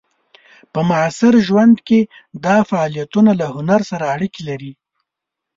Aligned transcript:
په 0.73 0.79
معاصر 0.89 1.33
ژوند 1.47 1.75
کې 1.87 1.99
دا 2.45 2.57
فعالیتونه 2.69 3.31
له 3.39 3.45
هنر 3.55 3.81
سره 3.91 4.05
اړیکې 4.15 4.41
لري. 4.49 4.71